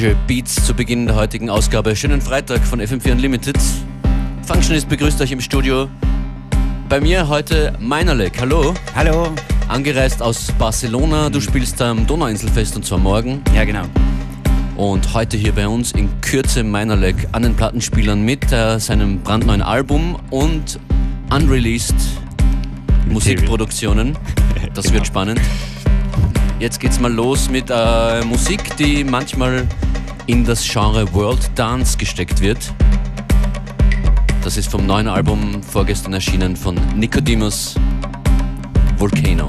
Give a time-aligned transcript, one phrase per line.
[0.00, 1.94] dramatische Beats zu Beginn der heutigen Ausgabe.
[1.94, 3.58] Schönen Freitag von FM4 Unlimited.
[4.46, 5.88] Functionist begrüßt euch im Studio.
[6.88, 8.40] Bei mir heute Meinerlek.
[8.40, 8.72] Hallo.
[8.94, 9.28] Hallo.
[9.68, 11.28] Angereist aus Barcelona.
[11.28, 13.42] Du spielst am Donauinselfest und zwar morgen.
[13.54, 13.82] Ja, genau.
[14.76, 19.62] Und heute hier bei uns in Kürze Meinerlek an den Plattenspielern mit äh, seinem brandneuen
[19.62, 20.80] Album und
[21.30, 21.96] unreleased
[23.06, 24.16] Musikproduktionen.
[24.74, 24.96] Das genau.
[24.96, 25.40] wird spannend.
[26.60, 29.66] Jetzt geht's mal los mit äh, Musik, die manchmal
[30.30, 32.72] in das Genre World Dance gesteckt wird.
[34.44, 37.74] Das ist vom neuen Album vorgestern erschienen von Nicodemus
[38.96, 39.48] Volcano.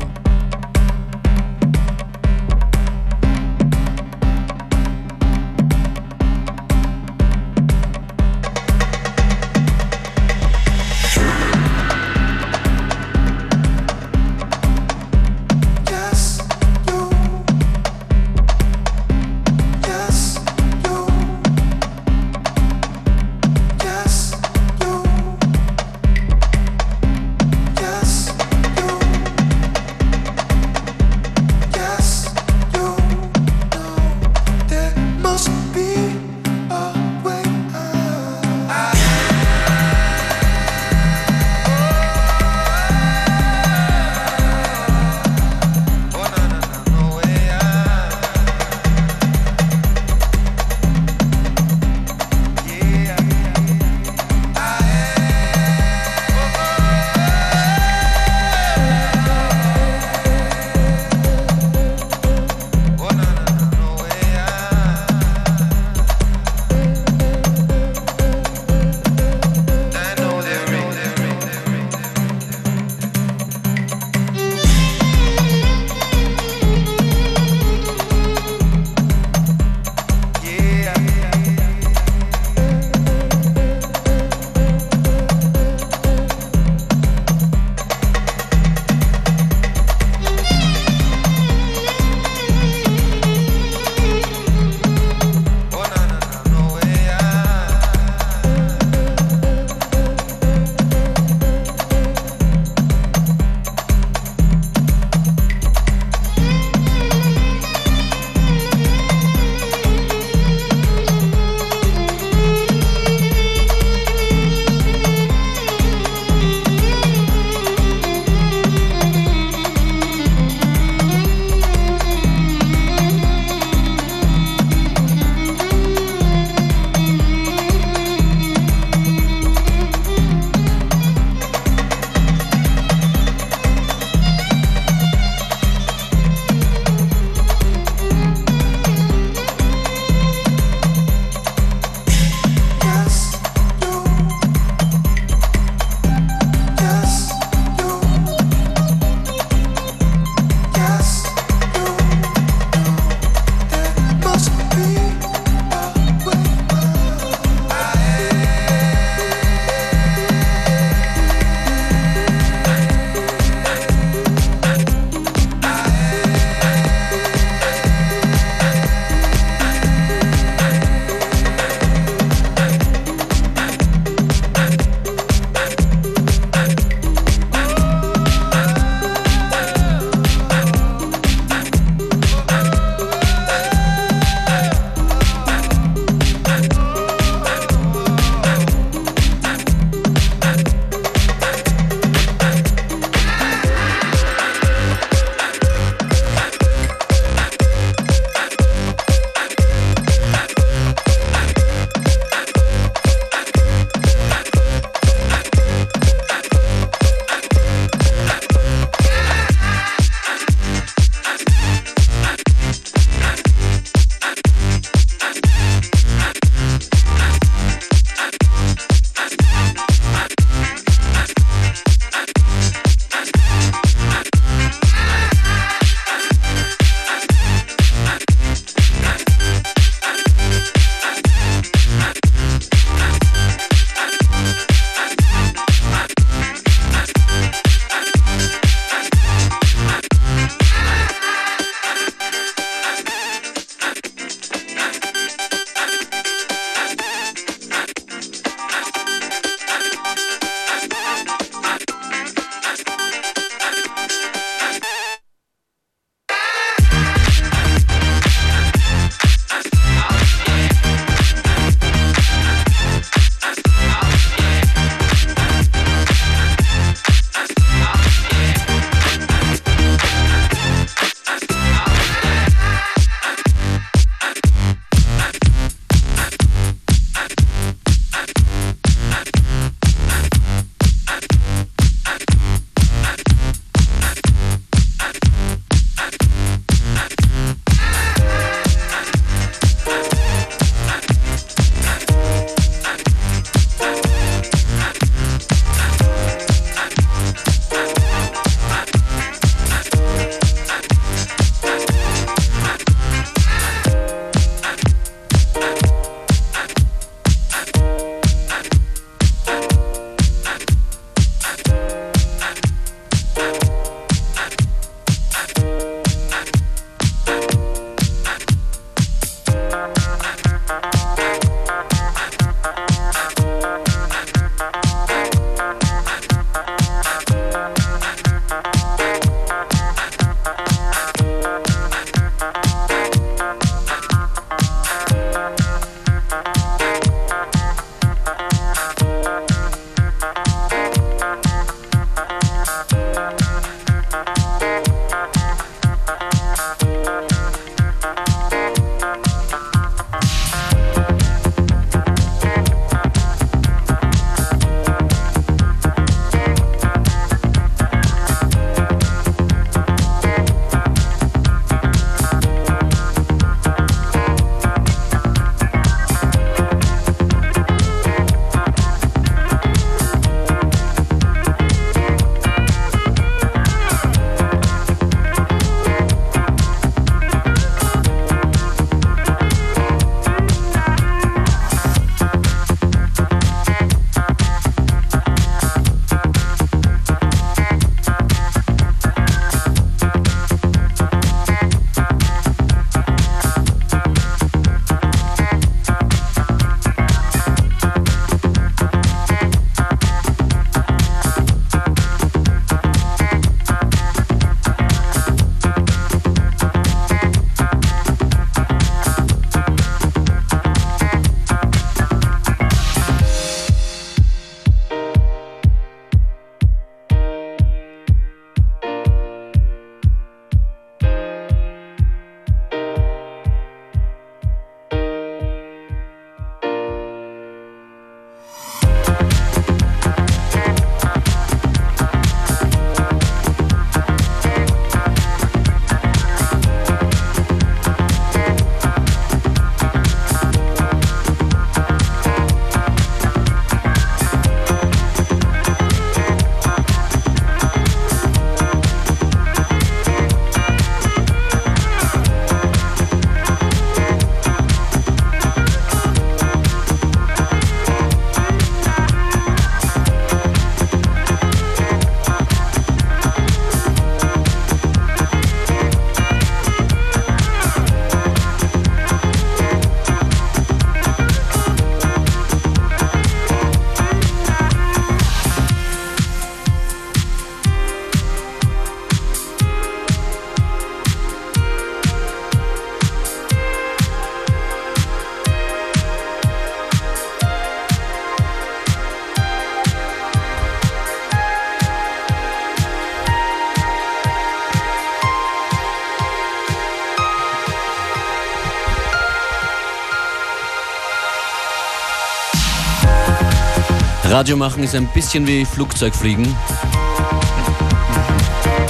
[504.42, 506.56] Radio machen ist ein bisschen wie Flugzeugfliegen.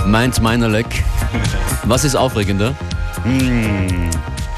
[0.05, 1.03] Meint meiner Leck.
[1.83, 2.73] Was ist aufregender?
[3.23, 4.09] Hm,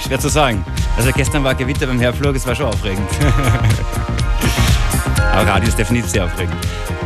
[0.06, 0.64] schwer zu sagen.
[0.96, 3.10] Also gestern war Gewitter beim Herflug, es war schon aufregend.
[5.34, 6.54] Aber Radio ist definitiv sehr aufregend.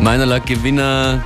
[0.02, 1.24] Meiner Gewinner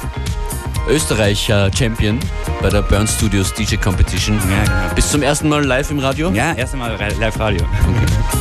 [0.88, 2.20] Österreicher Champion
[2.62, 4.40] bei der Burn Studios DJ Competition.
[4.52, 4.94] Ja, genau.
[4.94, 6.30] Bis zum ersten Mal live im Radio?
[6.30, 7.64] Ja, erst Mal live Radio.
[7.64, 8.41] Okay.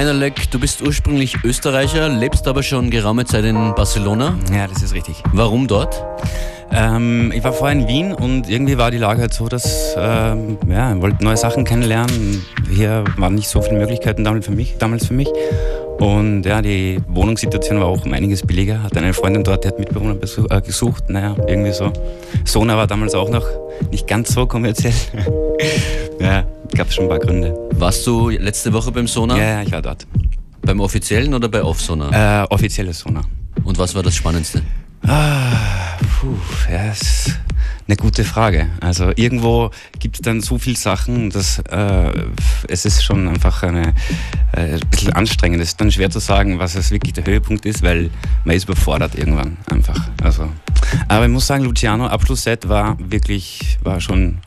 [0.00, 4.34] Meinerleck, du bist ursprünglich Österreicher, lebst aber schon geraume Zeit in Barcelona.
[4.50, 5.22] Ja, das ist richtig.
[5.34, 6.02] Warum dort?
[6.72, 10.56] Ähm, ich war vorher in Wien und irgendwie war die Lage halt so, dass ähm,
[10.70, 12.42] ja, ich wollte neue Sachen kennenlernen.
[12.70, 14.78] Hier waren nicht so viele Möglichkeiten damals für mich.
[14.78, 15.28] Damals für mich.
[15.98, 18.82] Und ja, die Wohnungssituation war auch um einiges billiger.
[18.82, 21.10] Hatte eine Freundin dort, die hat Mitbewohner äh, gesucht.
[21.10, 21.92] Naja, irgendwie so.
[22.46, 23.44] Sona war damals auch noch
[23.90, 24.94] nicht ganz so kommerziell.
[26.20, 27.54] ja, gab es schon ein paar Gründe.
[27.74, 29.36] Warst du letzte Woche beim Sona?
[29.36, 30.06] Ja, ja, ich war dort.
[30.62, 32.42] Beim offiziellen oder bei Off-Sona?
[32.42, 33.22] Äh, offizielles Sona.
[33.64, 34.62] Und was war das Spannendste?
[35.06, 36.36] Ah, puh,
[36.70, 37.38] ja, ist
[37.90, 38.68] eine gute Frage.
[38.80, 42.12] Also irgendwo gibt es dann so viele Sachen, dass äh,
[42.68, 43.94] es ist schon einfach eine,
[44.52, 45.60] äh, ein bisschen anstrengend.
[45.60, 48.10] Es ist dann schwer zu sagen, was es wirklich der Höhepunkt ist, weil
[48.44, 50.08] man ist überfordert irgendwann einfach.
[50.22, 50.48] Also,
[51.08, 54.38] aber ich muss sagen, Luciano Abschlussset war wirklich, war schon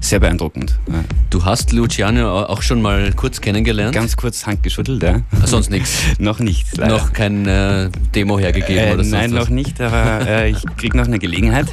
[0.00, 0.78] sehr beeindruckend.
[0.88, 1.04] Ja.
[1.28, 3.94] Du hast Luciano auch schon mal kurz kennengelernt?
[3.94, 5.20] Ganz kurz Hand geschüttelt, ja.
[5.44, 6.02] Sonst nichts?
[6.18, 6.76] noch nicht.
[6.78, 6.96] Leider.
[6.96, 9.14] Noch kein äh, Demo hergegeben äh, oder so?
[9.14, 11.66] Nein, noch nicht, aber äh, ich kriege noch eine Gelegenheit.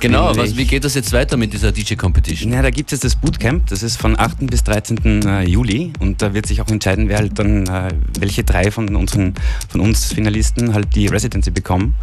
[0.00, 2.52] Genau, was, wie geht das jetzt weiter mit dieser DJ Competition?
[2.52, 4.46] Ja, da gibt es das Bootcamp, das ist von 8.
[4.46, 5.22] bis 13.
[5.26, 8.94] Äh, Juli und da wird sich auch entscheiden, wer halt dann, äh, welche drei von,
[8.94, 9.34] unseren,
[9.68, 11.94] von uns Finalisten halt die Residency bekommen.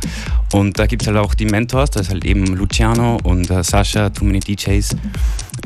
[0.54, 3.64] Und da gibt es halt auch die Mentors, das ist halt eben Luciano und äh,
[3.64, 4.96] Sascha, Too Many DJs.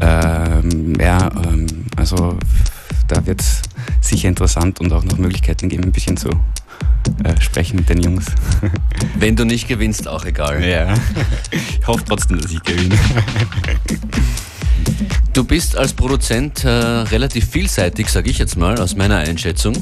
[0.01, 2.37] Ähm, ja, ähm, also
[3.07, 3.61] da wird es
[4.01, 6.29] sicher interessant und auch noch Möglichkeiten geben, ein bisschen zu
[7.23, 8.25] äh, sprechen mit den Jungs.
[9.19, 10.63] Wenn du nicht gewinnst, auch egal.
[10.63, 10.93] Ja.
[11.79, 12.95] Ich hoffe trotzdem, dass ich gewinne.
[15.33, 19.73] Du bist als Produzent äh, relativ vielseitig, sage ich jetzt mal, aus meiner Einschätzung.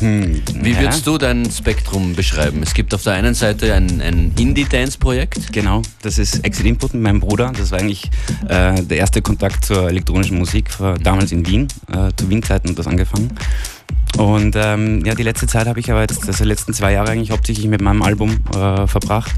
[0.00, 0.80] Hm, Wie ja.
[0.80, 2.62] würdest du dein Spektrum beschreiben?
[2.62, 5.50] Es gibt auf der einen Seite ein, ein Indie-Dance-Projekt.
[5.52, 7.52] Genau, das ist Exit Input mit meinem Bruder.
[7.56, 8.10] Das war eigentlich
[8.48, 12.78] äh, der erste Kontakt zur elektronischen Musik, war damals in Wien, äh, zu Wien-Zeiten hat
[12.78, 13.30] das angefangen.
[14.18, 17.10] Und ähm, ja, die letzte Zeit habe ich aber jetzt, also die letzten zwei Jahre
[17.10, 19.32] eigentlich hauptsächlich mit meinem Album äh, verbracht.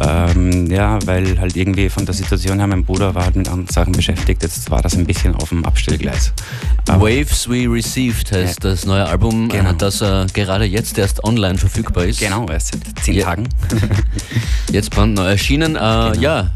[0.00, 3.68] Ähm, ja, weil halt irgendwie von der Situation her, mein Bruder war halt mit anderen
[3.68, 6.32] Sachen beschäftigt, jetzt war das ein bisschen auf dem Abstellgleis.
[6.88, 8.70] Aber Waves We Received heißt ja.
[8.70, 9.72] das neue Album, äh, genau.
[9.72, 12.20] das äh, gerade jetzt erst online verfügbar ist.
[12.20, 13.24] Genau, erst seit zehn ja.
[13.26, 13.48] Tagen.
[14.72, 15.76] jetzt brandneu erschienen.
[15.76, 16.12] Äh, genau.
[16.14, 16.50] Ja,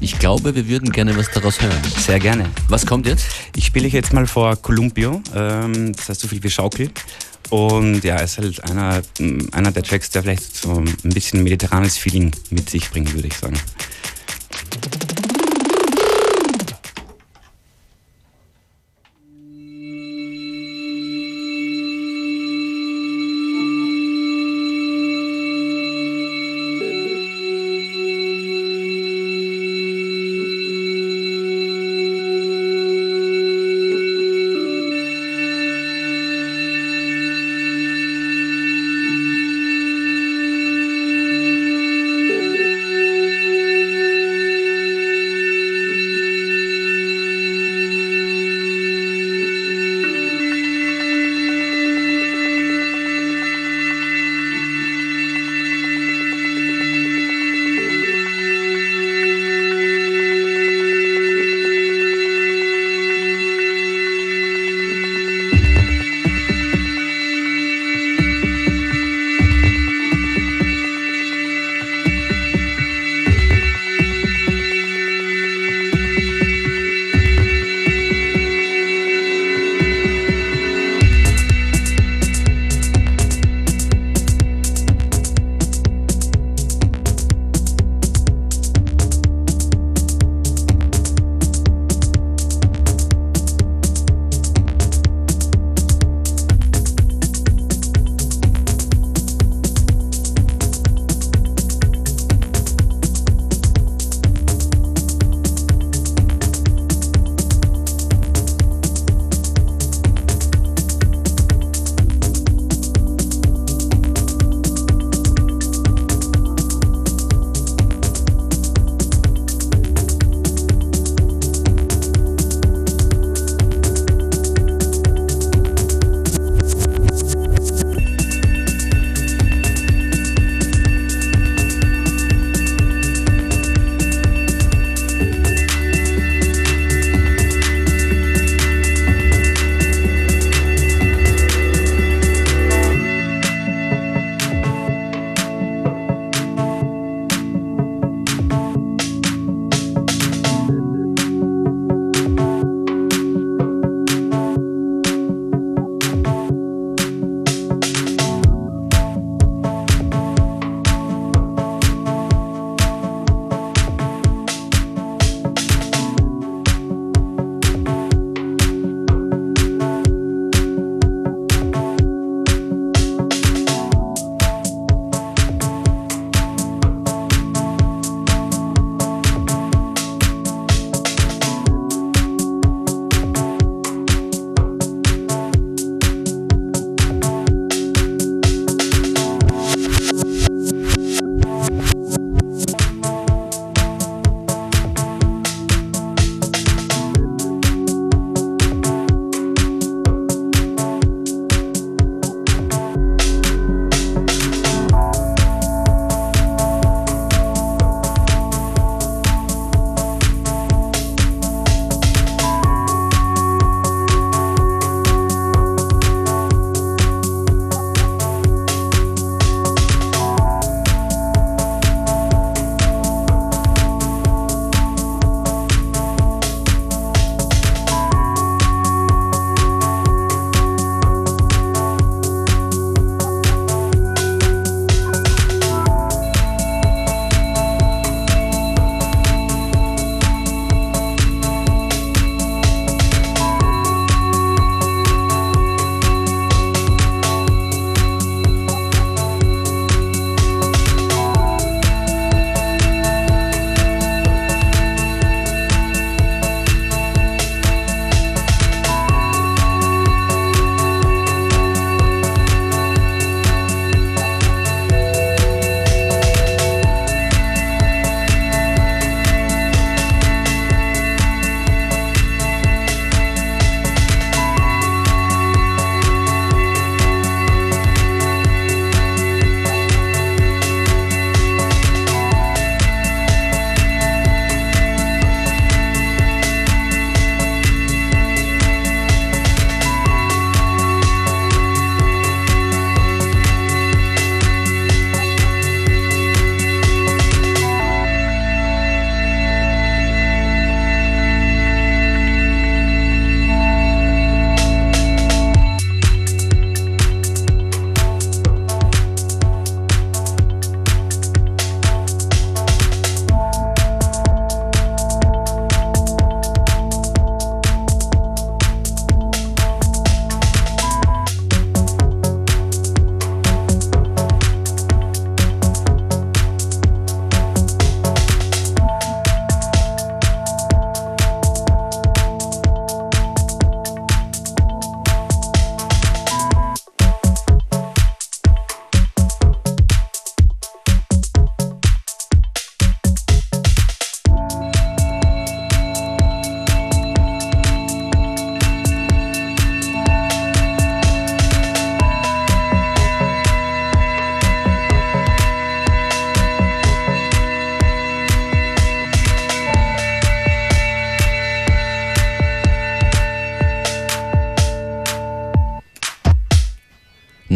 [0.00, 1.82] ich glaube, wir würden gerne was daraus hören.
[1.98, 2.46] Sehr gerne.
[2.68, 3.26] Was kommt jetzt?
[3.56, 6.90] Ich spiele jetzt mal vor Columbio, ähm, das heißt so viel wie Schaukel.
[7.50, 9.02] Und ja, ist halt einer,
[9.52, 13.36] einer der Tracks, der vielleicht so ein bisschen mediterranes Feeling mit sich bringt, würde ich
[13.36, 13.58] sagen.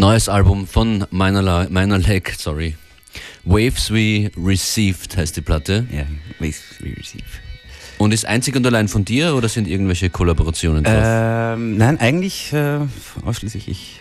[0.05, 2.77] Neues Album von Minor, Minor Leg, sorry.
[3.45, 5.87] Waves We Received heißt die Platte.
[5.90, 6.03] Ja,
[6.38, 7.25] Waves We Received.
[7.97, 11.03] Und ist einzig und allein von dir oder sind irgendwelche Kollaborationen drauf?
[11.03, 12.81] Ähm, nein, eigentlich äh,
[13.25, 14.01] ausschließlich ich.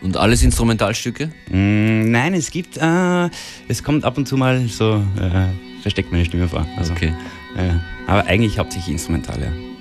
[0.00, 1.26] Und alles Instrumentalstücke?
[1.50, 3.28] Mm, nein, es gibt, äh,
[3.68, 6.66] es kommt ab und zu mal so, äh, versteckt meine Stimme vor.
[6.78, 7.12] Also, okay.
[7.58, 7.74] Äh,
[8.06, 9.71] aber eigentlich hauptsächlich instrumental, ja.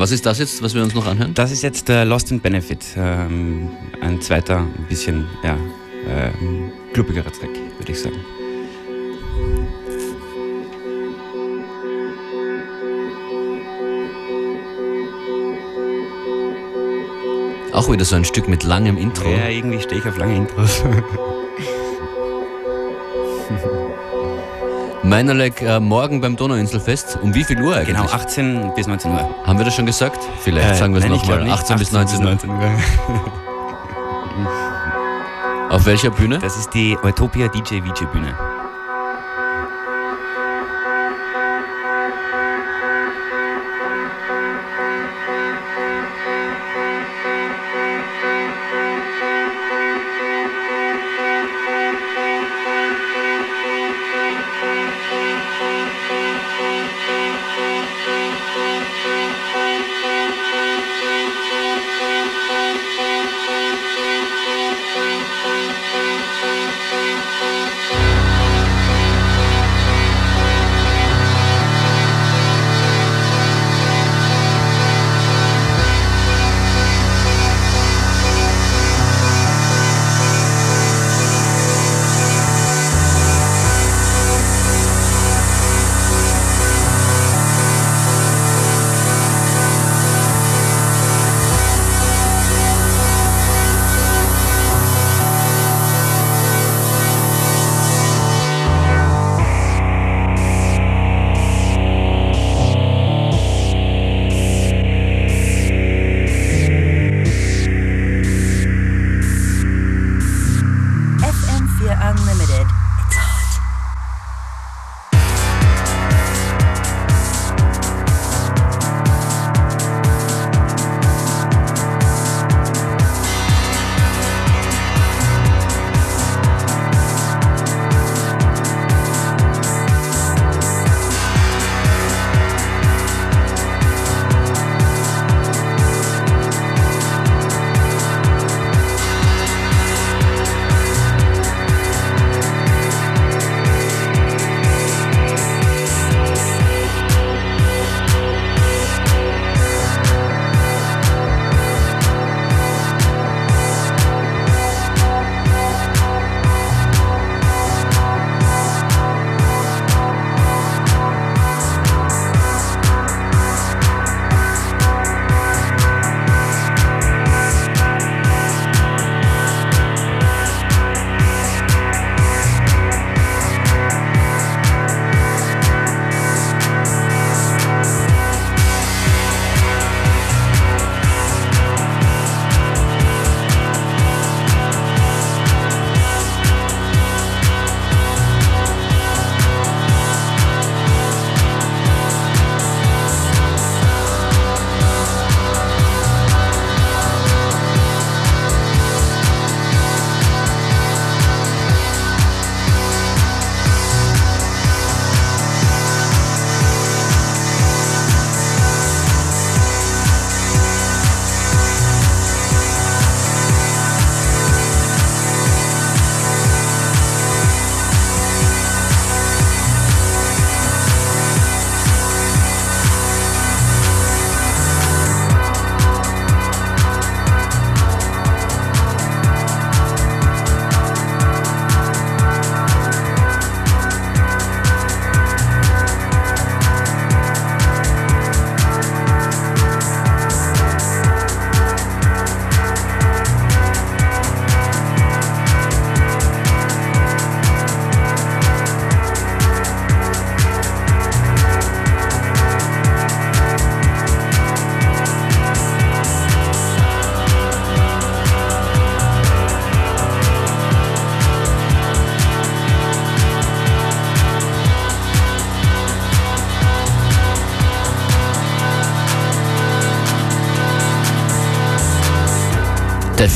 [0.00, 1.34] Was ist das jetzt, was wir uns noch anhören?
[1.34, 2.82] Das ist jetzt äh, Lost in Benefit.
[2.96, 3.68] Ähm,
[4.00, 5.58] ein zweiter, ein bisschen, ja,
[6.08, 8.16] ähm, klubbigerer Track, würde ich sagen.
[17.74, 19.28] Auch wieder so ein Stück mit langem Intro.
[19.28, 20.82] Ja, irgendwie stehe ich auf lange Intros.
[25.02, 27.18] Meinerleck äh, morgen beim Donauinselfest.
[27.22, 27.96] Um wie viel Uhr eigentlich?
[27.96, 29.46] Genau, 18 bis 19 Uhr.
[29.46, 30.18] Haben wir das schon gesagt?
[30.40, 31.40] Vielleicht äh, sagen wir es nochmal.
[31.40, 32.60] 18, 18 bis 19, 19 Uhr.
[35.70, 36.38] Auf welcher Bühne?
[36.38, 38.34] Das ist die Utopia DJ VJ Bühne.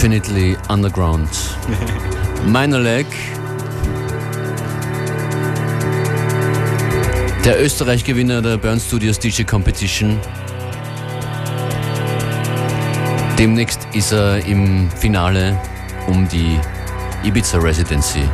[0.04, 1.30] Definitely Underground.
[2.46, 3.06] Minor Leg.
[7.42, 10.20] Der Österreich-Gewinner der Burn Studios DJ Competition.
[13.38, 15.58] Demnächst ist er im Finale
[16.06, 16.60] um die
[17.22, 18.28] Ibiza Residency.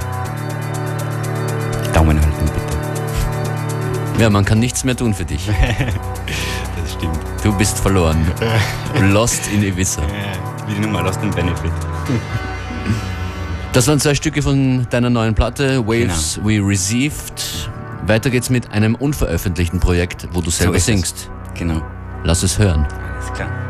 [1.95, 4.21] Daumen halten, bitte.
[4.21, 5.47] Ja, man kann nichts mehr tun für dich.
[6.83, 7.21] das stimmt.
[7.45, 8.27] Du bist verloren.
[9.13, 10.03] Lost in Ibiza.
[10.71, 11.73] Wie die Nummer, Lost in Benefit.
[13.73, 16.47] Das waren zwei Stücke von deiner neuen Platte, Waves genau.
[16.47, 17.71] We Received.
[18.07, 21.29] Weiter geht's mit einem unveröffentlichten Projekt, wo du selber so singst.
[21.55, 21.83] Genau.
[22.23, 22.87] Lass es hören.
[23.17, 23.70] Alles klar.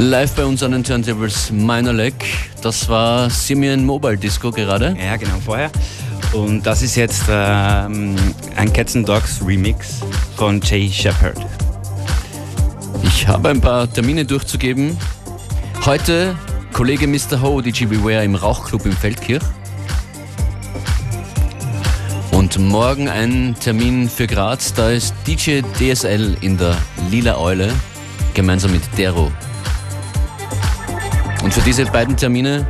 [0.00, 2.14] Live bei uns an den Turntables Minor Leg.
[2.62, 4.96] Das war Simeon Mobile Disco gerade.
[4.98, 5.70] Ja, genau, vorher.
[6.32, 8.16] Und das ist jetzt ähm,
[8.56, 10.00] ein Cats and Dogs Remix
[10.36, 11.36] von Jay Shepard.
[13.02, 14.96] Ich habe ein paar Termine durchzugeben.
[15.84, 16.34] Heute
[16.72, 17.42] Kollege Mr.
[17.42, 19.42] Ho, DJ Beware im Rauchclub im Feldkirch.
[22.30, 26.74] Und morgen ein Termin für Graz, da ist DJ DSL in der
[27.10, 27.70] Lila Eule
[28.32, 29.30] gemeinsam mit Dero.
[31.42, 32.66] Und für diese beiden Termine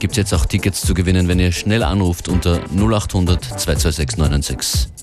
[0.00, 4.97] gibt es jetzt auch Tickets zu gewinnen, wenn ihr schnell anruft unter 0800 226 996.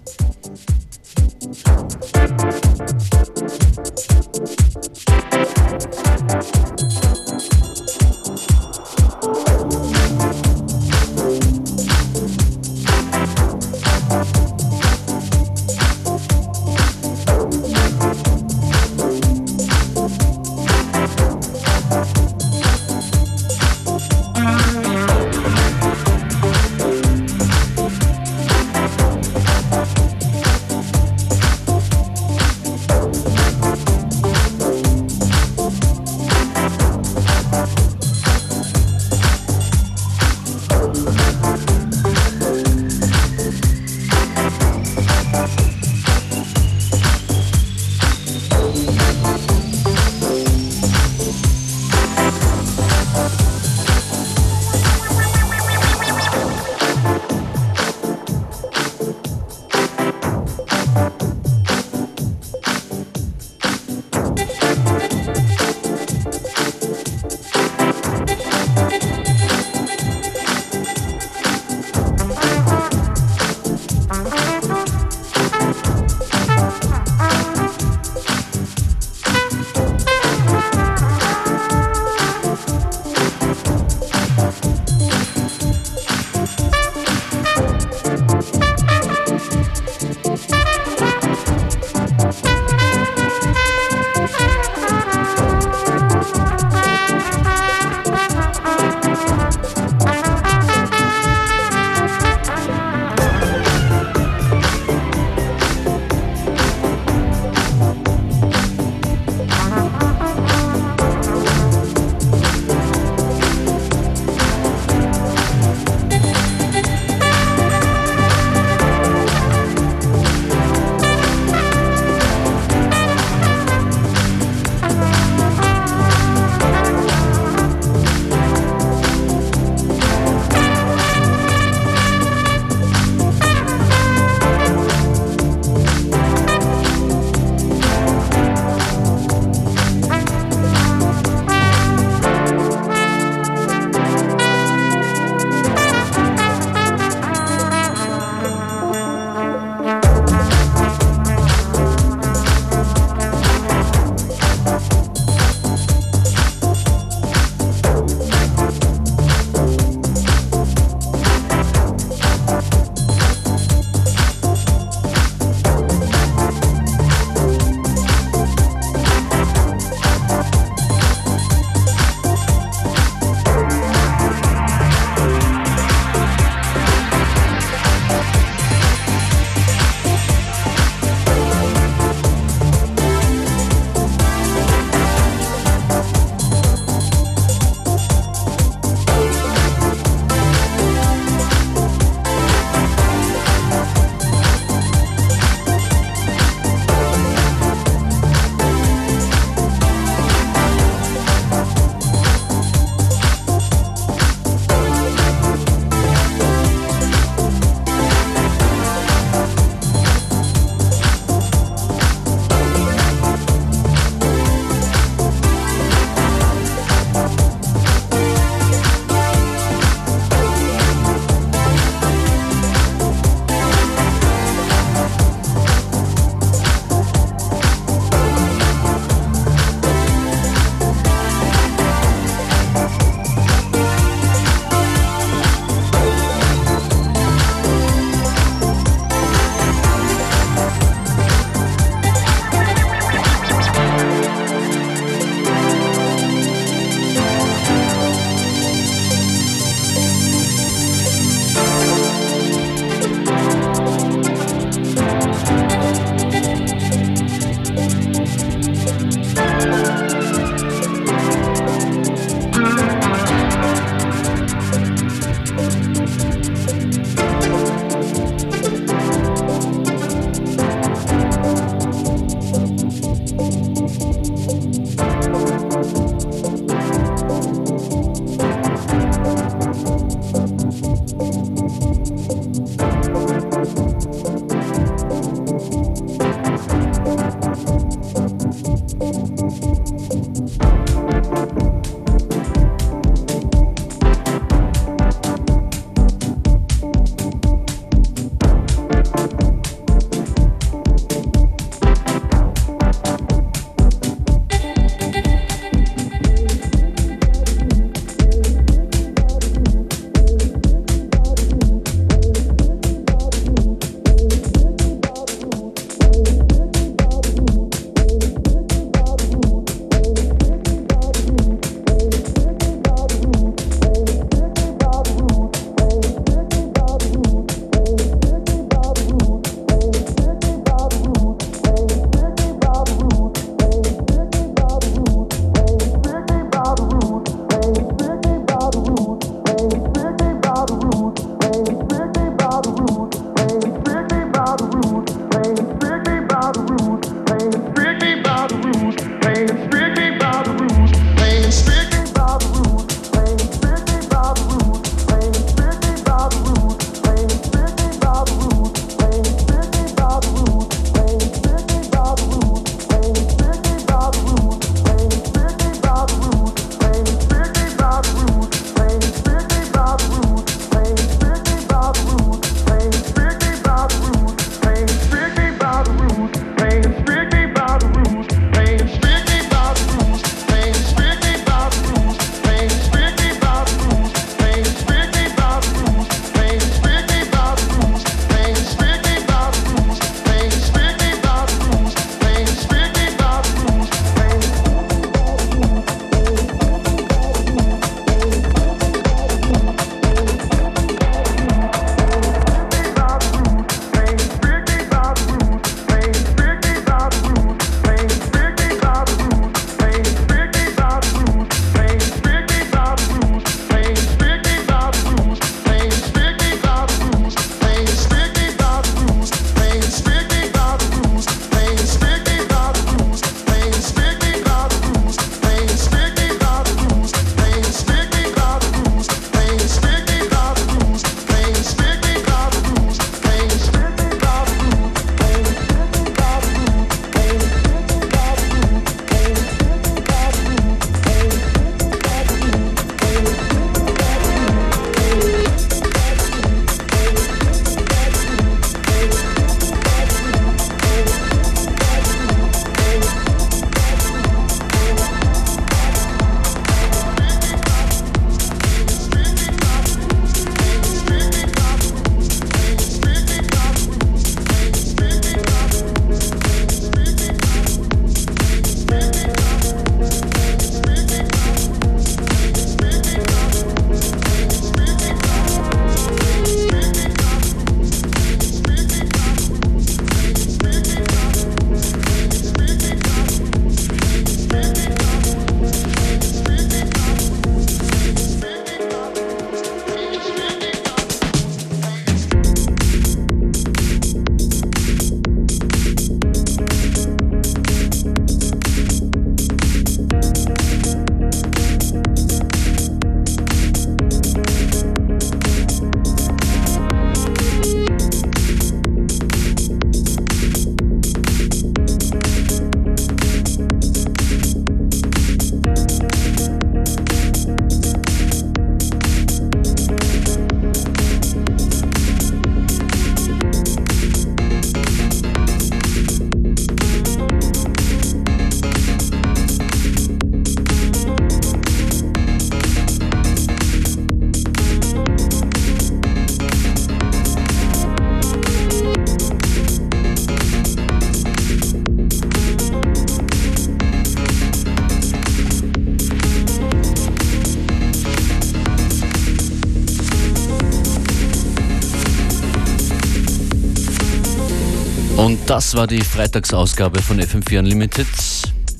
[555.48, 558.08] Das war die Freitagsausgabe von FM4 Unlimited.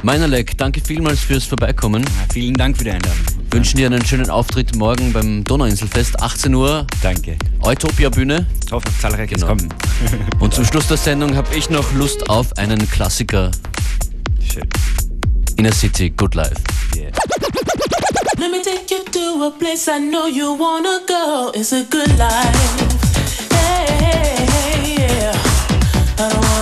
[0.02, 2.04] Meinerleck, danke vielmals fürs Vorbeikommen.
[2.04, 3.20] Ja, vielen Dank für die Einladung.
[3.52, 6.88] Wünschen dir einen schönen Auftritt morgen beim Donauinselfest, 18 Uhr.
[7.04, 7.38] Danke.
[7.62, 8.48] Eutopia Bühne.
[8.66, 9.48] Ich hoffe auf zahlreiches genau.
[9.48, 9.70] Kommen.
[10.40, 13.52] Und zum Schluss der Sendung habe ich noch Lust auf einen Klassiker.
[14.52, 14.68] Schön.
[15.58, 16.56] Inner City, Good Life.
[16.96, 17.12] Yeah.
[18.40, 21.52] Let me take you to a place I know you wanna go.
[21.54, 22.96] It's a good life.
[23.52, 26.55] Hey, hey, hey, yeah.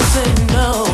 [0.00, 0.91] something no.